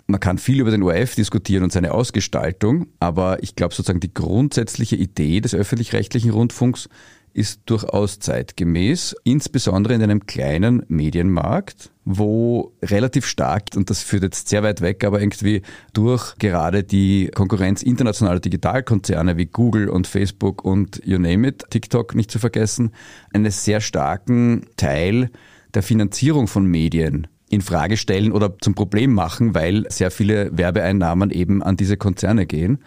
Man 0.07 0.19
kann 0.19 0.39
viel 0.39 0.59
über 0.59 0.71
den 0.71 0.81
ORF 0.81 1.13
diskutieren 1.13 1.63
und 1.63 1.71
seine 1.71 1.93
Ausgestaltung, 1.93 2.87
aber 2.99 3.43
ich 3.43 3.55
glaube 3.55 3.75
sozusagen 3.75 3.99
die 3.99 4.13
grundsätzliche 4.13 4.95
Idee 4.95 5.41
des 5.41 5.53
öffentlich-rechtlichen 5.53 6.31
Rundfunks 6.31 6.89
ist 7.33 7.61
durchaus 7.67 8.17
zeitgemäß, 8.17 9.15
insbesondere 9.23 9.93
in 9.93 10.01
einem 10.01 10.25
kleinen 10.25 10.83
Medienmarkt, 10.87 11.91
wo 12.09 12.73
relativ 12.81 13.25
stark, 13.25 13.71
und 13.75 13.89
das 13.89 14.01
führt 14.01 14.23
jetzt 14.23 14.47
sehr 14.47 14.63
weit 14.63 14.79
weg, 14.79 15.03
aber 15.03 15.19
irgendwie 15.19 15.61
durch 15.91 16.37
gerade 16.37 16.85
die 16.85 17.29
Konkurrenz 17.35 17.83
internationaler 17.83 18.39
Digitalkonzerne 18.39 19.35
wie 19.35 19.47
Google 19.47 19.89
und 19.89 20.07
Facebook 20.07 20.63
und 20.63 21.01
you 21.03 21.19
name 21.19 21.49
it, 21.49 21.65
TikTok 21.69 22.15
nicht 22.15 22.31
zu 22.31 22.39
vergessen, 22.39 22.91
einen 23.33 23.51
sehr 23.51 23.81
starken 23.81 24.67
Teil 24.77 25.31
der 25.73 25.83
Finanzierung 25.83 26.47
von 26.47 26.65
Medien 26.65 27.27
in 27.49 27.59
Frage 27.59 27.97
stellen 27.97 28.31
oder 28.31 28.57
zum 28.57 28.73
Problem 28.73 29.13
machen, 29.13 29.53
weil 29.53 29.85
sehr 29.89 30.09
viele 30.09 30.57
Werbeeinnahmen 30.57 31.29
eben 31.29 31.61
an 31.61 31.75
diese 31.75 31.97
Konzerne 31.97 32.45
gehen 32.45 32.79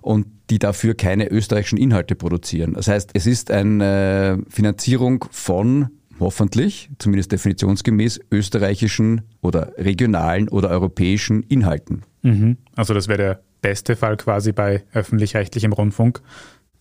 und 0.00 0.26
die 0.48 0.58
dafür 0.58 0.94
keine 0.94 1.30
österreichischen 1.30 1.76
Inhalte 1.76 2.14
produzieren. 2.14 2.72
Das 2.72 2.88
heißt, 2.88 3.10
es 3.12 3.26
ist 3.26 3.50
eine 3.50 4.42
Finanzierung 4.48 5.26
von 5.30 5.90
hoffentlich, 6.20 6.90
zumindest 6.98 7.32
definitionsgemäß, 7.32 8.20
österreichischen 8.30 9.22
oder 9.40 9.72
regionalen 9.76 10.48
oder 10.48 10.70
europäischen 10.70 11.42
Inhalten. 11.42 12.02
Mhm. 12.22 12.58
Also 12.76 12.94
das 12.94 13.08
wäre 13.08 13.18
der 13.18 13.40
beste 13.60 13.96
Fall 13.96 14.16
quasi 14.16 14.52
bei 14.52 14.82
öffentlich-rechtlichem 14.92 15.72
Rundfunk, 15.72 16.22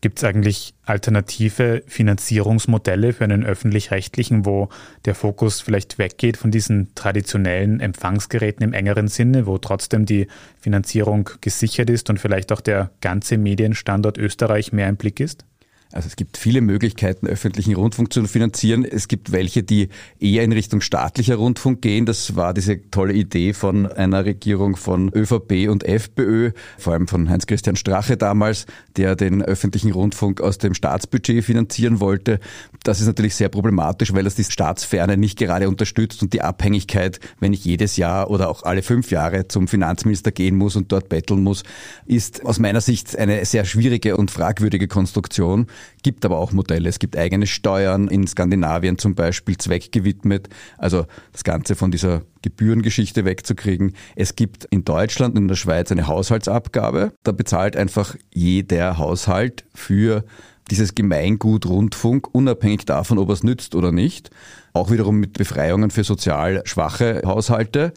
Gibt 0.03 0.17
es 0.17 0.25
eigentlich 0.25 0.73
alternative 0.85 1.81
Finanzierungsmodelle 1.87 3.13
für 3.13 3.23
einen 3.23 3.45
öffentlich-rechtlichen, 3.45 4.45
wo 4.45 4.67
der 5.05 5.15
Fokus 5.15 5.61
vielleicht 5.61 5.97
weggeht 5.97 6.35
von 6.35 6.51
diesen 6.51 6.93
traditionellen 6.93 7.79
Empfangsgeräten 7.79 8.65
im 8.65 8.73
engeren 8.73 9.07
Sinne, 9.07 9.45
wo 9.45 9.57
trotzdem 9.59 10.05
die 10.05 10.27
Finanzierung 10.59 11.29
gesichert 11.39 11.89
ist 11.89 12.09
und 12.09 12.19
vielleicht 12.19 12.51
auch 12.51 12.59
der 12.59 12.91
ganze 12.99 13.37
Medienstandort 13.37 14.17
Österreich 14.17 14.73
mehr 14.73 14.89
im 14.89 14.97
Blick 14.97 15.21
ist? 15.21 15.45
Also 15.93 16.07
es 16.07 16.15
gibt 16.15 16.37
viele 16.37 16.61
Möglichkeiten, 16.61 17.27
öffentlichen 17.27 17.75
Rundfunk 17.75 18.11
zu 18.11 18.25
finanzieren. 18.25 18.83
Es 18.83 19.07
gibt 19.07 19.31
welche, 19.31 19.61
die 19.61 19.89
eher 20.19 20.43
in 20.43 20.51
Richtung 20.51 20.81
staatlicher 20.81 21.35
Rundfunk 21.35 21.83
gehen. 21.83 22.07
Das 22.07 22.35
war 22.35 22.55
diese 22.55 22.89
tolle 22.89 23.13
Idee 23.13 23.53
von 23.53 23.85
einer 23.85 24.25
Regierung 24.25 24.75
von 24.75 25.11
ÖVP 25.13 25.69
und 25.69 25.83
FPÖ, 25.83 26.51
vor 26.79 26.93
allem 26.93 27.07
von 27.07 27.29
Heinz-Christian 27.29 27.75
Strache 27.75 28.17
damals, 28.17 28.65
der 28.97 29.15
den 29.15 29.43
öffentlichen 29.43 29.91
Rundfunk 29.91 30.41
aus 30.41 30.57
dem 30.57 30.73
Staatsbudget 30.73 31.43
finanzieren 31.43 31.99
wollte. 31.99 32.39
Das 32.83 32.99
ist 32.99 33.05
natürlich 33.05 33.35
sehr 33.35 33.49
problematisch, 33.49 34.13
weil 34.13 34.23
das 34.23 34.33
die 34.33 34.43
Staatsferne 34.45 35.15
nicht 35.15 35.37
gerade 35.37 35.69
unterstützt 35.69 36.23
und 36.23 36.33
die 36.33 36.41
Abhängigkeit, 36.41 37.19
wenn 37.39 37.53
ich 37.53 37.65
jedes 37.65 37.97
Jahr 37.97 38.31
oder 38.31 38.49
auch 38.49 38.63
alle 38.63 38.81
fünf 38.81 39.11
Jahre 39.11 39.47
zum 39.47 39.67
Finanzminister 39.67 40.31
gehen 40.31 40.55
muss 40.55 40.75
und 40.75 40.91
dort 40.91 41.09
betteln 41.09 41.43
muss, 41.43 41.61
ist 42.07 42.43
aus 42.45 42.57
meiner 42.57 42.81
Sicht 42.81 43.15
eine 43.15 43.45
sehr 43.45 43.65
schwierige 43.65 44.17
und 44.17 44.31
fragwürdige 44.31 44.87
Konstruktion 44.87 45.67
gibt 46.03 46.25
aber 46.25 46.37
auch 46.37 46.51
Modelle. 46.51 46.89
Es 46.89 46.99
gibt 46.99 47.17
eigene 47.17 47.47
Steuern 47.47 48.07
in 48.07 48.27
Skandinavien 48.27 48.97
zum 48.97 49.15
Beispiel 49.15 49.57
zweckgewidmet, 49.57 50.49
also 50.77 51.05
das 51.31 51.43
Ganze 51.43 51.75
von 51.75 51.91
dieser 51.91 52.23
Gebührengeschichte 52.41 53.25
wegzukriegen. 53.25 53.93
Es 54.15 54.35
gibt 54.35 54.65
in 54.65 54.85
Deutschland 54.85 55.35
und 55.35 55.43
in 55.43 55.47
der 55.47 55.55
Schweiz 55.55 55.91
eine 55.91 56.07
Haushaltsabgabe. 56.07 57.13
Da 57.23 57.31
bezahlt 57.31 57.75
einfach 57.77 58.15
jeder 58.33 58.97
Haushalt 58.97 59.65
für 59.73 60.23
dieses 60.69 60.95
Gemeingut 60.95 61.65
Rundfunk, 61.65 62.33
unabhängig 62.33 62.85
davon, 62.85 63.17
ob 63.17 63.29
er 63.29 63.33
es 63.33 63.43
nützt 63.43 63.75
oder 63.75 63.91
nicht. 63.91 64.29
Auch 64.73 64.91
wiederum 64.91 65.19
mit 65.19 65.33
Befreiungen 65.33 65.91
für 65.91 66.03
sozial 66.03 66.61
schwache 66.65 67.21
Haushalte. 67.25 67.93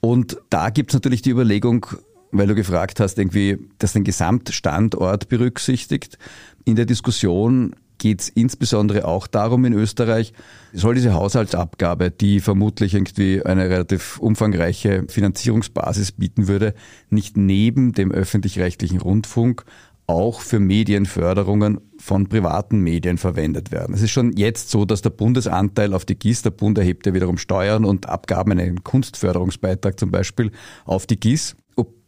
Und 0.00 0.38
da 0.50 0.70
gibt 0.70 0.90
es 0.90 0.94
natürlich 0.94 1.22
die 1.22 1.30
Überlegung, 1.30 1.86
weil 2.32 2.46
du 2.46 2.54
gefragt 2.54 2.98
hast, 2.98 3.18
irgendwie, 3.18 3.58
dass 3.78 3.92
den 3.92 4.04
Gesamtstandort 4.04 5.28
berücksichtigt. 5.28 6.18
In 6.64 6.76
der 6.76 6.86
Diskussion 6.86 7.76
geht 7.98 8.22
es 8.22 8.28
insbesondere 8.30 9.06
auch 9.06 9.28
darum 9.28 9.64
in 9.64 9.74
Österreich, 9.74 10.32
soll 10.72 10.96
diese 10.96 11.14
Haushaltsabgabe, 11.14 12.10
die 12.10 12.40
vermutlich 12.40 12.94
irgendwie 12.94 13.44
eine 13.44 13.68
relativ 13.68 14.18
umfangreiche 14.18 15.04
Finanzierungsbasis 15.08 16.10
bieten 16.12 16.48
würde, 16.48 16.74
nicht 17.10 17.36
neben 17.36 17.92
dem 17.92 18.10
öffentlich-rechtlichen 18.10 19.00
Rundfunk 19.00 19.64
auch 20.08 20.40
für 20.40 20.58
Medienförderungen 20.58 21.80
von 21.96 22.28
privaten 22.28 22.80
Medien 22.80 23.18
verwendet 23.18 23.70
werden. 23.70 23.94
Es 23.94 24.02
ist 24.02 24.10
schon 24.10 24.32
jetzt 24.32 24.70
so, 24.70 24.84
dass 24.84 25.02
der 25.02 25.10
Bundesanteil 25.10 25.94
auf 25.94 26.04
die 26.04 26.18
GIS, 26.18 26.42
der 26.42 26.50
Bund 26.50 26.76
erhebt 26.78 27.06
ja 27.06 27.14
wiederum 27.14 27.38
Steuern 27.38 27.84
und 27.84 28.08
Abgaben, 28.08 28.50
einen 28.52 28.82
Kunstförderungsbeitrag 28.82 29.98
zum 30.00 30.10
Beispiel 30.10 30.50
auf 30.84 31.06
die 31.06 31.20
GIS, 31.20 31.54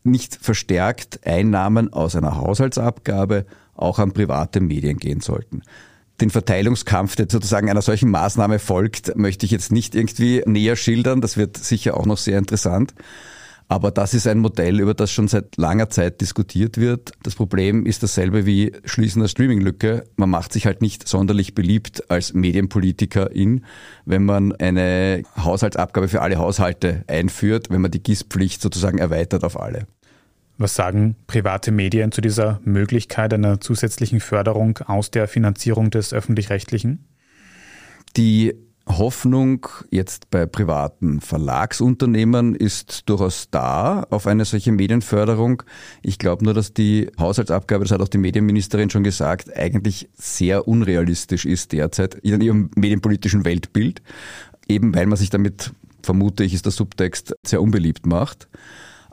nicht 0.04 0.36
verstärkt 0.40 1.26
Einnahmen 1.26 1.92
aus 1.92 2.14
einer 2.14 2.36
Haushaltsabgabe 2.36 3.46
auch 3.74 3.98
an 3.98 4.12
private 4.12 4.60
Medien 4.60 4.98
gehen 4.98 5.20
sollten. 5.20 5.62
Den 6.20 6.30
Verteilungskampf, 6.30 7.16
der 7.16 7.26
sozusagen 7.28 7.68
einer 7.68 7.82
solchen 7.82 8.10
Maßnahme 8.10 8.60
folgt, 8.60 9.16
möchte 9.16 9.46
ich 9.46 9.52
jetzt 9.52 9.72
nicht 9.72 9.94
irgendwie 9.96 10.42
näher 10.46 10.76
schildern. 10.76 11.20
Das 11.20 11.36
wird 11.36 11.56
sicher 11.56 11.96
auch 11.96 12.06
noch 12.06 12.18
sehr 12.18 12.38
interessant. 12.38 12.94
Aber 13.66 13.90
das 13.90 14.14
ist 14.14 14.26
ein 14.26 14.38
Modell, 14.38 14.78
über 14.78 14.94
das 14.94 15.10
schon 15.10 15.26
seit 15.26 15.56
langer 15.56 15.88
Zeit 15.88 16.20
diskutiert 16.20 16.76
wird. 16.76 17.12
Das 17.22 17.34
Problem 17.34 17.86
ist 17.86 18.02
dasselbe 18.02 18.44
wie 18.44 18.72
Schließen 18.84 19.22
der 19.22 19.28
Streaming-Lücke. 19.28 20.04
Man 20.16 20.30
macht 20.30 20.52
sich 20.52 20.66
halt 20.66 20.82
nicht 20.82 21.08
sonderlich 21.08 21.54
beliebt 21.54 22.10
als 22.10 22.34
Medienpolitikerin, 22.34 23.64
wenn 24.04 24.24
man 24.24 24.52
eine 24.52 25.22
Haushaltsabgabe 25.36 26.08
für 26.08 26.20
alle 26.20 26.36
Haushalte 26.36 27.04
einführt, 27.08 27.70
wenn 27.70 27.80
man 27.80 27.90
die 27.90 28.02
GIS-Pflicht 28.02 28.60
sozusagen 28.60 28.98
erweitert 28.98 29.44
auf 29.44 29.58
alle. 29.58 29.86
Was 30.56 30.74
sagen 30.76 31.16
private 31.26 31.72
Medien 31.72 32.12
zu 32.12 32.20
dieser 32.20 32.60
Möglichkeit 32.64 33.34
einer 33.34 33.60
zusätzlichen 33.60 34.20
Förderung 34.20 34.78
aus 34.78 35.10
der 35.10 35.26
Finanzierung 35.26 35.90
des 35.90 36.12
öffentlich-rechtlichen? 36.12 37.08
Die 38.16 38.54
Hoffnung 38.86 39.66
jetzt 39.90 40.30
bei 40.30 40.46
privaten 40.46 41.20
Verlagsunternehmern 41.20 42.54
ist 42.54 43.08
durchaus 43.08 43.48
da 43.50 44.06
auf 44.10 44.26
eine 44.26 44.44
solche 44.44 44.72
Medienförderung. 44.72 45.62
Ich 46.02 46.18
glaube 46.18 46.44
nur, 46.44 46.54
dass 46.54 46.74
die 46.74 47.10
Haushaltsabgabe, 47.18 47.84
das 47.84 47.92
hat 47.92 48.02
auch 48.02 48.08
die 48.08 48.18
Medienministerin 48.18 48.90
schon 48.90 49.02
gesagt, 49.02 49.56
eigentlich 49.56 50.08
sehr 50.14 50.68
unrealistisch 50.68 51.46
ist 51.46 51.72
derzeit 51.72 52.14
in 52.16 52.40
ihrem 52.40 52.70
medienpolitischen 52.76 53.44
Weltbild, 53.44 54.02
eben 54.68 54.94
weil 54.94 55.06
man 55.06 55.16
sich 55.16 55.30
damit, 55.30 55.72
vermute 56.02 56.44
ich, 56.44 56.52
ist 56.54 56.66
der 56.66 56.72
Subtext, 56.72 57.34
sehr 57.44 57.62
unbeliebt 57.62 58.06
macht. 58.06 58.48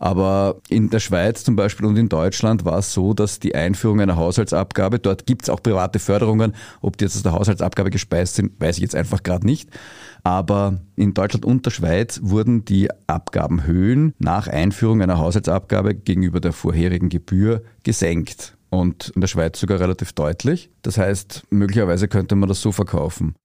Aber 0.02 0.56
in 0.68 0.90
der 0.90 1.00
Schweiz 1.00 1.44
zum 1.44 1.56
Beispiel 1.56 1.86
und 1.86 1.96
in 1.96 2.10
Deutschland 2.10 2.66
war 2.66 2.80
es 2.80 2.92
so, 2.92 3.14
dass 3.14 3.40
die 3.40 3.54
Einführung 3.54 4.02
einer 4.02 4.16
Haushaltsabgabe, 4.16 4.98
dort 4.98 5.28
gibt 5.28 5.44
es 5.44 5.50
auch 5.52 5.62
private 5.62 6.00
Förderungen, 6.00 6.56
ob 6.82 6.98
die 6.98 7.06
jetzt 7.06 7.18
aus 7.18 7.22
der 7.22 7.34
Haushaltsabgabe 7.34 7.92
gespeist 7.92 8.34
sind, 8.34 8.60
weiß 8.60 8.78
ich 8.78 8.82
jetzt 8.82 8.96
einfach 8.96 9.22
gerade 9.22 9.46
nicht. 9.46 9.70
Aber 10.24 10.82
in 10.96 11.14
Deutschland 11.14 11.46
und 11.46 11.68
der 11.68 11.70
Schweiz 11.70 12.20
wurden 12.24 12.66
die 12.66 12.90
Abgabenhöhen 13.06 14.16
nach 14.18 14.48
Einführung 14.48 15.04
einer 15.04 15.20
Haushaltsabgabe 15.20 15.94
gegenüber 15.94 16.40
der 16.40 16.54
vorherigen 16.54 17.10
Gebühr 17.10 17.62
gesenkt. 17.84 18.58
Und 18.72 19.10
in 19.14 19.22
der 19.22 19.28
Schweiz 19.28 19.60
sogar 19.60 19.82
relativ 19.82 20.14
deutlich. 20.14 20.72
Das 20.82 20.98
heißt, 20.98 21.44
möglicherweise 21.52 22.08
könnte 22.08 22.36
man 22.36 22.50
das 22.50 22.62
so 22.62 22.72
verkaufen. 22.72 23.36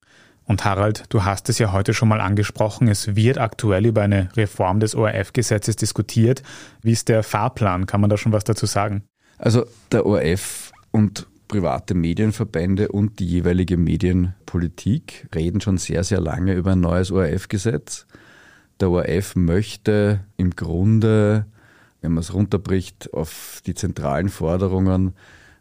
Und 0.47 0.65
Harald, 0.65 1.05
du 1.09 1.25
hast 1.25 1.49
es 1.49 1.59
ja 1.59 1.73
heute 1.73 1.93
schon 1.93 2.09
mal 2.09 2.21
angesprochen, 2.21 2.87
es 2.87 3.17
wird 3.17 3.39
aktuell 3.39 3.85
über 3.85 4.03
eine 4.03 4.29
Reform 4.37 4.79
des 4.79 4.95
ORF-Gesetzes 4.95 5.75
diskutiert. 5.75 6.43
Wie 6.83 6.93
ist 6.93 7.09
der 7.09 7.25
Fahrplan? 7.25 7.87
Kann 7.87 8.01
man 8.01 8.11
da 8.11 8.17
schon 8.17 8.33
was 8.33 8.45
dazu 8.45 8.67
sagen? 8.67 9.03
Also 9.39 9.67
der 9.91 10.07
ORF 10.07 10.73
und 10.93 11.27
private 11.49 11.95
Medienverbände 11.95 12.89
und 12.89 13.19
die 13.19 13.27
jeweilige 13.27 13.77
Medienpolitik 13.77 15.29
reden 15.35 15.61
schon 15.61 15.79
sehr, 15.79 16.05
sehr 16.05 16.21
lange 16.21 16.55
über 16.55 16.73
ein 16.73 16.81
neues 16.81 17.11
ORF-Gesetz. 17.11 18.07
Der 18.81 18.91
ORF 18.91 19.35
möchte 19.35 20.21
im 20.37 20.51
Grunde, 20.51 21.47
wenn 22.03 22.13
man 22.13 22.21
es 22.21 22.33
runterbricht 22.33 23.13
auf 23.13 23.63
die 23.67 23.75
zentralen 23.75 24.29
Forderungen, 24.29 25.15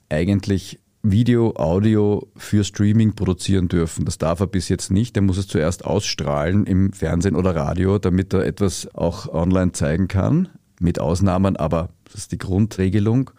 eigentlich 0.09 0.79
Video, 1.11 1.53
Audio 1.55 2.27
für 2.35 2.63
Streaming 2.63 3.13
produzieren 3.13 3.67
dürfen. 3.67 4.05
Das 4.05 4.17
darf 4.17 4.39
er 4.39 4.47
bis 4.47 4.69
jetzt 4.69 4.89
nicht. 4.89 5.15
Er 5.15 5.21
muss 5.21 5.37
es 5.37 5.47
zuerst 5.47 5.85
ausstrahlen 5.85 6.65
im 6.65 6.93
Fernsehen 6.93 7.35
oder 7.35 7.55
Radio, 7.55 7.99
damit 7.99 8.33
er 8.33 8.45
etwas 8.45 8.89
auch 8.95 9.27
online 9.31 9.71
zeigen 9.73 10.07
kann. 10.07 10.49
Mit 10.79 10.99
Ausnahmen, 10.99 11.57
aber 11.57 11.89
das 12.05 12.15
ist 12.15 12.31
die 12.31 12.39
Grundregelung. 12.39 13.29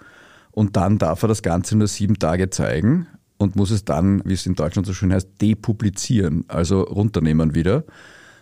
Und 0.52 0.76
dann 0.76 0.98
darf 0.98 1.22
er 1.22 1.28
das 1.28 1.42
Ganze 1.42 1.76
nur 1.76 1.88
sieben 1.88 2.20
Tage 2.20 2.50
zeigen 2.50 3.08
und 3.36 3.56
muss 3.56 3.72
es 3.72 3.84
dann, 3.84 4.22
wie 4.24 4.34
es 4.34 4.46
in 4.46 4.54
Deutschland 4.54 4.86
so 4.86 4.94
schön 4.94 5.12
heißt, 5.12 5.28
depublizieren, 5.42 6.44
also 6.46 6.82
runternehmen 6.82 7.56
wieder. 7.56 7.82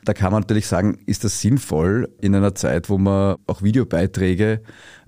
Da 0.05 0.13
kann 0.13 0.33
man 0.33 0.43
natürlich 0.43 0.67
sagen, 0.67 0.99
ist 1.07 1.25
das 1.25 1.41
sinnvoll 1.41 2.11
in 2.21 2.35
einer 2.35 2.55
Zeit, 2.55 2.91
wo 2.91 2.99
man 2.99 3.37
auch 3.47 3.63
Videobeiträge 3.63 4.63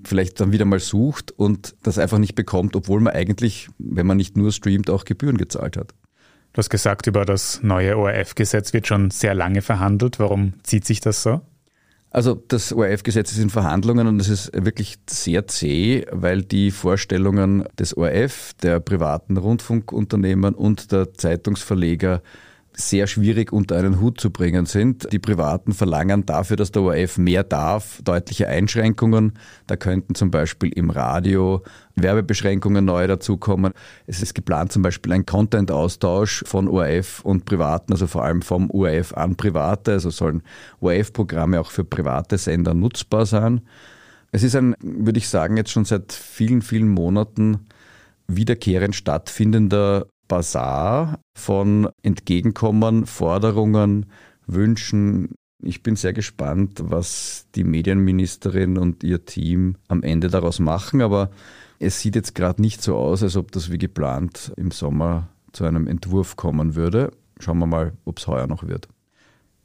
vielleicht 0.05 0.41
dann 0.41 0.53
wieder 0.53 0.65
mal 0.65 0.81
sucht 0.81 1.33
und 1.33 1.75
das 1.83 1.99
einfach 1.99 2.19
nicht 2.19 2.35
bekommt, 2.35 2.76
obwohl 2.76 3.00
man 3.00 3.12
eigentlich, 3.12 3.69
wenn 3.79 4.07
man 4.07 4.17
nicht 4.17 4.37
nur 4.37 4.53
streamt, 4.53 4.88
auch 4.88 5.05
Gebühren 5.05 5.37
gezahlt 5.37 5.76
hat. 5.76 5.95
Du 6.53 6.59
hast 6.59 6.71
gesagt, 6.71 7.07
über 7.07 7.26
das 7.26 7.62
neue 7.62 7.99
ORF-Gesetz 7.99 8.73
wird 8.73 8.87
schon 8.87 9.11
sehr 9.11 9.35
lange 9.35 9.61
verhandelt. 9.61 10.19
Warum 10.19 10.55
zieht 10.62 10.87
sich 10.87 11.00
das 11.00 11.23
so? 11.23 11.43
Also 12.11 12.35
das 12.35 12.73
ORF-Gesetz 12.73 13.33
ist 13.33 13.38
in 13.41 13.50
Verhandlungen 13.50 14.07
und 14.07 14.19
es 14.21 14.31
ist 14.31 14.50
wirklich 14.55 14.97
sehr 15.07 15.47
zäh, 15.49 16.07
weil 16.11 16.43
die 16.43 16.71
Vorstellungen 16.71 17.65
des 17.79 17.95
ORF, 17.95 18.55
der 18.62 18.81
privaten 18.81 19.37
Rundfunkunternehmen 19.37 20.55
und 20.55 20.93
der 20.93 21.12
Zeitungsverleger 21.12 22.23
sehr 22.78 23.06
schwierig 23.06 23.54
unter 23.54 23.76
einen 23.76 24.00
Hut 24.00 24.21
zu 24.21 24.30
bringen 24.30 24.66
sind. 24.66 25.11
Die 25.11 25.18
Privaten 25.18 25.73
verlangen 25.73 26.26
dafür, 26.26 26.56
dass 26.59 26.73
der 26.73 26.83
ORF 26.83 27.16
mehr 27.16 27.42
darf, 27.42 28.02
deutliche 28.04 28.49
Einschränkungen. 28.49 29.33
Da 29.66 29.76
könnten 29.76 30.14
zum 30.14 30.30
Beispiel 30.30 30.71
im 30.75 30.90
Radio 30.90 31.62
Werbebeschränkungen 31.95 32.85
neu 32.85 33.06
dazukommen. 33.06 33.73
Es 34.06 34.21
ist 34.21 34.35
geplant 34.35 34.73
zum 34.73 34.83
Beispiel 34.83 35.14
ein 35.14 35.25
Content-Austausch 35.25 36.45
von 36.47 36.68
ORF 36.68 37.21
und 37.25 37.47
Privaten, 37.47 37.92
also 37.92 38.06
vor 38.06 38.25
allem 38.25 38.42
vom 38.42 38.71
ORF 38.71 39.14
an 39.14 39.37
Private. 39.37 39.92
Also 39.92 40.11
sollen 40.11 40.42
ORF-Programme 40.80 41.59
auch 41.59 41.71
für 41.71 41.85
private 41.85 42.37
Sender 42.37 42.75
nutzbar 42.75 43.25
sein. 43.25 43.62
Es 44.33 44.42
ist 44.42 44.54
ein, 44.54 44.75
würde 44.80 45.18
ich 45.18 45.30
sagen, 45.30 45.56
jetzt 45.56 45.71
schon 45.71 45.87
seit 45.87 46.12
vielen, 46.12 46.61
vielen 46.61 46.90
Monaten 46.90 47.66
wiederkehrend 48.28 48.95
stattfindender 48.95 50.09
Bazar 50.28 51.21
von 51.37 51.88
Entgegenkommen, 52.02 53.06
Forderungen, 53.06 54.06
Wünschen. 54.47 55.35
Ich 55.62 55.83
bin 55.83 55.97
sehr 55.97 56.12
gespannt, 56.12 56.80
was 56.83 57.47
die 57.54 57.64
Medienministerin 57.64 58.78
und 58.78 59.02
ihr 59.02 59.25
Team 59.25 59.76
am 59.88 60.02
Ende 60.02 60.28
daraus 60.28 60.59
machen, 60.59 61.02
aber 61.02 61.30
es 61.78 62.00
sieht 62.00 62.14
jetzt 62.14 62.35
gerade 62.35 62.61
nicht 62.61 62.83
so 62.83 62.97
aus, 62.97 63.23
als 63.23 63.37
ob 63.37 63.52
das 63.52 63.71
wie 63.71 63.78
geplant 63.78 64.52
im 64.56 64.71
Sommer 64.71 65.28
zu 65.52 65.64
einem 65.64 65.87
Entwurf 65.87 66.37
kommen 66.37 66.75
würde. 66.75 67.12
Schauen 67.38 67.59
wir 67.59 67.66
mal, 67.66 67.92
ob 68.04 68.18
es 68.18 68.26
heuer 68.26 68.47
noch 68.47 68.66
wird. 68.66 68.88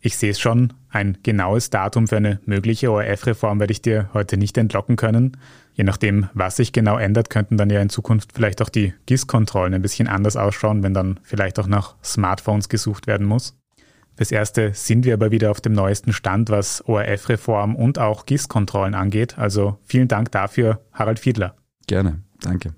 Ich 0.01 0.17
sehe 0.17 0.31
es 0.31 0.39
schon. 0.39 0.74
Ein 0.89 1.20
genaues 1.24 1.70
Datum 1.70 2.08
für 2.08 2.17
eine 2.17 2.39
mögliche 2.46 2.91
ORF-Reform 2.91 3.60
werde 3.60 3.72
ich 3.72 3.84
dir 3.84 4.10
heute 4.13 4.36
nicht 4.36 4.58
entlocken 4.58 4.96
können. 4.96 5.38
Je 5.74 5.84
nachdem, 5.84 6.27
was 6.34 6.58
sich 6.58 6.74
genau 6.74 6.98
ändert, 6.98 7.29
könnten 7.29 7.55
dann 7.55 7.70
ja 7.70 7.81
in 7.81 7.89
Zukunft 7.89 8.32
vielleicht 8.34 8.62
auch 8.62 8.69
die 8.69 8.93
GIS-Kontrollen 9.06 9.73
ein 9.73 9.82
bisschen 9.82 10.08
anders 10.08 10.36
ausschauen, 10.36 10.84
wenn 10.84 10.93
dann 10.93 11.19
vielleicht 11.23 11.60
auch 11.60 11.67
nach 11.67 11.95
Smartphones 12.04 12.67
gesucht 12.67 13.08
werden 13.08 13.28
muss. 13.28 13.56
Fürs 14.17 14.32
Erste 14.32 14.73
sind 14.73 15.06
wir 15.06 15.13
aber 15.13 15.32
wieder 15.32 15.52
auf 15.52 15.62
dem 15.62 15.73
neuesten 15.73 16.13
Stand, 16.13 16.49
was 16.49 16.84
ORF-Reform 16.86 17.76
und 17.76 17.99
auch 17.99 18.26
GIS-Kontrollen 18.26 18.95
angeht. 18.95 19.38
Also 19.38 19.78
vielen 19.86 20.08
Dank 20.08 20.32
dafür, 20.32 20.82
Harald 20.91 21.19
Fiedler. 21.19 21.56
Gerne, 21.88 22.21
danke. 22.41 22.73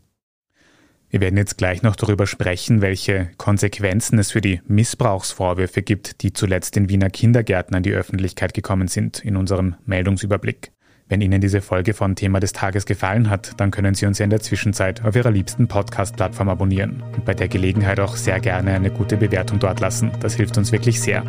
Wir 1.14 1.22
werden 1.22 1.38
jetzt 1.38 1.60
gleich 1.60 1.84
noch 1.84 1.96
darüber 1.96 2.26
sprechen, 2.26 2.82
welche 2.82 3.30
Konsequenzen 3.38 4.18
es 4.18 4.32
für 4.32 4.42
die 4.42 4.62
Missbrauchsvorwürfe 4.66 5.84
gibt, 5.84 6.24
die 6.24 6.34
zuletzt 6.34 6.76
in 6.76 6.90
Wiener 6.90 7.12
Kindergärten 7.12 7.76
an 7.76 7.84
die 7.84 7.94
Öffentlichkeit 7.94 8.56
gekommen 8.56 8.88
sind, 8.88 9.24
in 9.24 9.38
unserem 9.38 9.76
Meldungsüberblick. 9.86 10.72
Wenn 11.10 11.22
Ihnen 11.22 11.40
diese 11.40 11.62
Folge 11.62 11.94
von 11.94 12.16
Thema 12.16 12.40
des 12.40 12.52
Tages 12.52 12.88
gefallen 12.88 13.30
hat, 13.30 13.52
dann 13.58 13.70
können 13.70 13.94
Sie 13.94 14.08
uns 14.08 14.18
ja 14.18 14.24
in 14.24 14.32
der 14.32 14.40
Zwischenzeit 14.40 15.06
auf 15.06 15.16
Ihrer 15.16 15.30
liebsten 15.30 15.68
Podcast-Plattform 15.68 16.50
abonnieren 16.50 17.04
und 17.14 17.26
bei 17.26 17.36
der 17.36 17.48
Gelegenheit 17.48 18.00
auch 18.00 18.16
sehr 18.16 18.40
gerne 18.40 18.74
eine 18.74 18.90
gute 18.90 19.16
Bewertung 19.16 19.60
dort 19.60 19.82
lassen. 19.82 20.10
Das 20.20 20.34
hilft 20.34 20.58
uns 20.58 20.72
wirklich 20.72 21.00
sehr. 21.00 21.24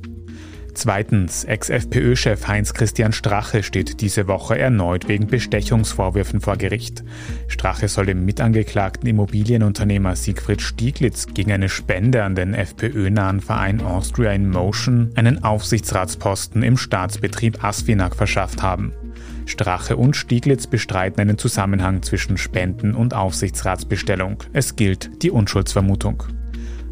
Zweitens, 0.75 1.45
Ex-FPÖ-Chef 1.45 2.47
Heinz-Christian 2.47 3.13
Strache 3.13 3.63
steht 3.63 4.01
diese 4.01 4.27
Woche 4.27 4.59
erneut 4.59 5.07
wegen 5.07 5.27
Bestechungsvorwürfen 5.27 6.41
vor 6.41 6.57
Gericht. 6.57 7.01
Strache 7.47 7.87
soll 7.87 8.07
dem 8.07 8.25
mitangeklagten 8.25 9.07
Immobilienunternehmer 9.07 10.17
Siegfried 10.17 10.61
Stieglitz 10.61 11.27
gegen 11.33 11.53
eine 11.53 11.69
Spende 11.69 12.25
an 12.25 12.35
den 12.35 12.53
FPÖ-nahen 12.53 13.39
Verein 13.39 13.79
Austria 13.81 14.33
in 14.33 14.49
Motion 14.49 15.11
einen 15.15 15.45
Aufsichtsratsposten 15.45 16.61
im 16.61 16.75
Staatsbetrieb 16.75 17.63
Asfinag 17.63 18.13
verschafft 18.13 18.61
haben. 18.61 18.91
Strache 19.45 19.95
und 19.95 20.17
Stieglitz 20.17 20.67
bestreiten 20.67 21.21
einen 21.21 21.37
Zusammenhang 21.37 22.01
zwischen 22.01 22.37
Spenden 22.37 22.95
und 22.95 23.13
Aufsichtsratsbestellung. 23.13 24.43
Es 24.51 24.75
gilt 24.75 25.23
die 25.23 25.31
Unschuldsvermutung. 25.31 26.23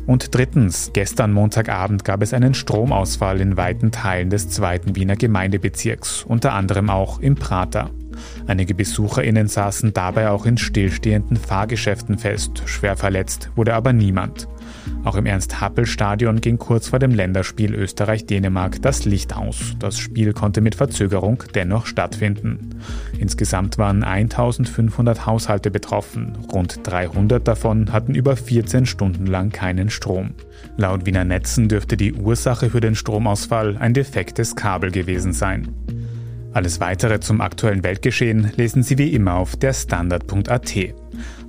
Und 0.06 0.36
drittens, 0.36 0.92
gestern 0.94 1.32
Montagabend 1.32 2.04
gab 2.04 2.22
es 2.22 2.34
einen 2.34 2.54
Stromausfall 2.54 3.40
in 3.40 3.56
weiten 3.56 3.92
Teilen 3.92 4.30
des 4.30 4.50
zweiten 4.50 4.96
Wiener 4.96 5.16
Gemeindebezirks, 5.16 6.24
unter 6.24 6.54
anderem 6.54 6.90
auch 6.90 7.20
im 7.20 7.36
Prater. 7.36 7.90
Einige 8.46 8.76
BesucherInnen 8.76 9.48
saßen 9.48 9.94
dabei 9.94 10.30
auch 10.30 10.46
in 10.46 10.58
stillstehenden 10.58 11.38
Fahrgeschäften 11.38 12.18
fest. 12.18 12.64
Schwer 12.66 12.98
verletzt 12.98 13.50
wurde 13.56 13.74
aber 13.74 13.94
niemand. 13.94 14.48
Auch 15.04 15.16
im 15.16 15.26
Ernst-Happel-Stadion 15.26 16.42
ging 16.42 16.58
kurz 16.58 16.90
vor 16.90 17.00
dem 17.00 17.12
Länderspiel 17.12 17.74
Österreich-Dänemark 17.74 18.82
das 18.82 19.06
Licht 19.06 19.36
aus. 19.36 19.76
Das 19.80 19.98
Spiel 19.98 20.34
konnte 20.34 20.62
mit 20.62 20.76
Verzögerung 20.76 21.44
dennoch 21.56 21.86
stattfinden. 21.86 22.70
Insgesamt 23.20 23.78
waren 23.78 24.04
1500 24.04 25.26
Haushalte 25.26 25.72
betroffen. 25.72 26.38
Rund 26.52 26.80
300 26.84 27.48
davon 27.48 27.92
hatten 27.92 28.16
über 28.16 28.36
14 28.36 28.86
Stunden 28.86 29.28
lang 29.28 29.52
keinen 29.52 29.90
Strom. 29.90 30.32
Laut 30.78 31.06
Wiener 31.06 31.26
Netzen 31.26 31.68
dürfte 31.68 31.98
die 31.98 32.14
Ursache 32.14 32.70
für 32.70 32.82
den 32.82 32.96
Stromausfall 32.96 33.78
ein 33.78 33.94
defektes 33.94 34.56
Kabel 34.56 34.92
gewesen 34.92 35.34
sein. 35.34 35.70
Alles 36.54 36.80
weitere 36.80 37.20
zum 37.20 37.42
aktuellen 37.42 37.84
Weltgeschehen 37.84 38.52
lesen 38.56 38.84
Sie 38.84 39.00
wie 39.00 39.14
immer 39.14 39.34
auf 39.36 39.56
der 39.56 39.74
Standard.at. 39.74 40.76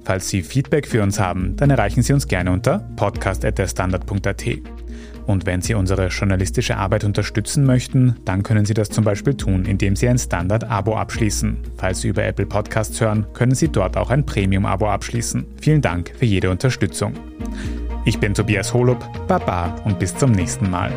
Falls 0.05 0.29
Sie 0.29 0.43
Feedback 0.43 0.87
für 0.87 1.03
uns 1.03 1.19
haben, 1.19 1.57
dann 1.57 1.71
erreichen 1.71 2.03
Sie 2.03 2.13
uns 2.13 2.29
gerne 2.29 2.53
unter 2.53 2.81
podcast.derstandard.at. 2.97 4.45
Und 5.27 5.47
wenn 5.47 5.63
Sie 5.63 5.75
unsere 5.75 6.09
journalistische 6.09 6.77
Arbeit 6.77 7.05
unterstützen 7.05 7.65
möchten, 7.65 8.17
dann 8.27 8.43
können 8.43 8.67
Sie 8.67 8.75
das 8.75 8.91
zum 8.91 9.05
Beispiel 9.05 9.35
tun, 9.35 9.65
indem 9.65 9.97
Sie 9.97 10.07
ein 10.07 10.19
Standard-Abo 10.19 10.97
abschließen. 10.97 11.57
Falls 11.79 12.03
Sie 12.03 12.09
über 12.09 12.25
Apple 12.25 12.47
Podcasts 12.47 13.01
hören, 13.01 13.27
können 13.33 13.55
Sie 13.55 13.69
dort 13.69 13.97
auch 13.97 14.11
ein 14.11 14.27
Premium-Abo 14.27 14.87
abschließen. 14.87 15.47
Vielen 15.61 15.81
Dank 15.81 16.13
für 16.19 16.27
jede 16.27 16.51
Unterstützung. 16.51 17.15
Ich 18.05 18.19
bin 18.19 18.35
Tobias 18.35 18.75
Holub, 18.75 19.03
Baba 19.27 19.75
und 19.85 19.99
bis 19.99 20.15
zum 20.15 20.33
nächsten 20.33 20.69
Mal. 20.69 20.93